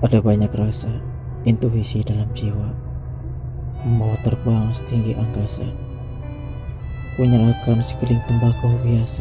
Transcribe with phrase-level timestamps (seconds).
[0.00, 0.88] Ada banyak rasa,
[1.44, 2.72] intuisi dalam jiwa,
[3.84, 5.68] membawa terbang setinggi angkasa.
[7.20, 9.20] Kunyalakan sekeling tembakau biasa,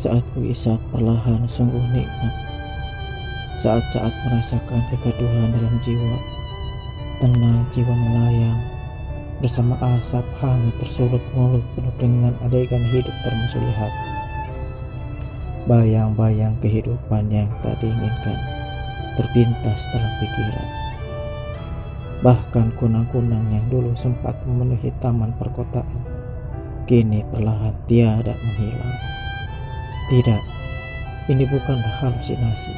[0.00, 2.34] saat ku isap perlahan sungguh nikmat.
[3.60, 6.16] Saat-saat merasakan kegaduhan dalam jiwa,
[7.20, 8.60] tenang jiwa melayang,
[9.44, 14.15] bersama asap hangat tersulut mulut penuh dengan adegan hidup termuslihat.
[15.66, 18.38] Bayang-bayang kehidupan yang tak diinginkan
[19.18, 20.68] terpintas dalam pikiran.
[22.22, 26.06] Bahkan kunang-kunang yang dulu sempat memenuhi taman perkotaan,
[26.86, 28.96] kini perlahan tiada menghilang.
[30.06, 30.42] Tidak,
[31.34, 32.74] ini bukanlah halusinasi.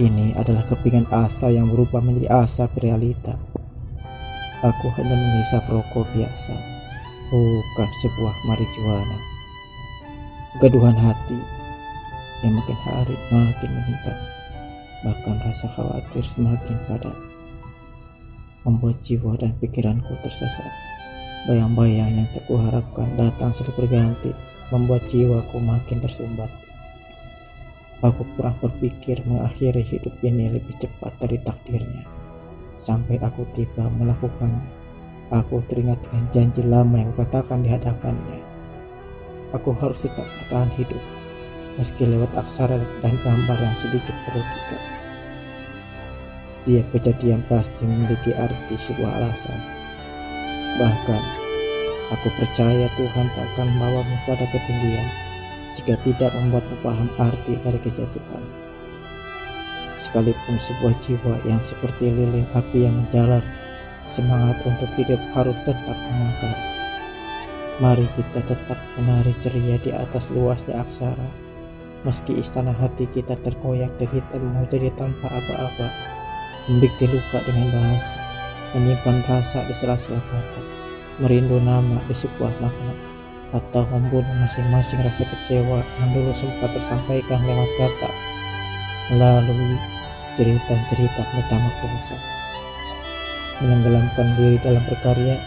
[0.00, 3.36] Ini adalah kepingan asa yang berubah menjadi asap realita.
[4.64, 6.56] Aku hanya menghisap rokok biasa,
[7.28, 9.18] bukan sebuah marijuana.
[10.64, 11.65] Gaduhan hati
[12.44, 14.18] yang makin hari makin meningkat
[15.06, 17.14] bahkan rasa khawatir semakin padat,
[18.66, 20.66] membuat jiwa dan pikiranku tersesat.
[21.46, 24.34] Bayang-bayang yang tak kuharapkan datang silih berganti,
[24.74, 26.50] membuat jiwaku makin tersumbat.
[28.02, 32.04] Aku pernah berpikir mengakhiri hidup ini lebih cepat dari takdirnya.
[32.76, 34.68] Sampai aku tiba melakukannya,
[35.32, 38.42] aku teringat dengan janji lama yang kukatakan di hadapannya.
[39.54, 41.15] Aku harus tetap bertahan hidup
[41.76, 44.78] meski lewat aksara dan gambar yang sedikit berlogika.
[46.52, 49.60] Setiap kejadian pasti memiliki arti sebuah alasan.
[50.80, 51.22] Bahkan,
[52.16, 55.08] aku percaya Tuhan tak akan membawamu pada ketinggian
[55.76, 58.44] jika tidak membuatmu paham arti dari kejatuhan.
[60.00, 63.44] Sekalipun sebuah jiwa yang seperti lilin api yang menjalar,
[64.08, 66.56] semangat untuk hidup harus tetap mengakar.
[67.76, 71.45] Mari kita tetap menari ceria di atas luasnya aksara
[72.04, 75.88] Meski istana hati kita terkoyak dari hitam jadi tanpa apa-apa,
[76.68, 78.16] membikin luka dengan bahasa,
[78.76, 80.60] menyimpan rasa di sela-sela kata,
[81.22, 82.92] merindu nama di sebuah makna,
[83.54, 88.10] atau membunuh masing-masing rasa kecewa yang dulu sempat tersampaikan lewat kata,
[89.14, 89.78] melalui
[90.36, 92.16] cerita-cerita metamorfosa.
[93.64, 95.40] Menenggelamkan diri dalam berkarya,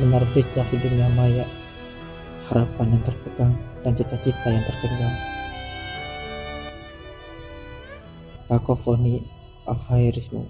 [0.00, 1.44] menaruh jejak di dunia maya,
[2.48, 3.52] harapan yang terpegang
[3.84, 5.12] dan cita-cita yang tergenggam.
[8.52, 9.22] Kakofoni
[9.66, 10.42] afairismu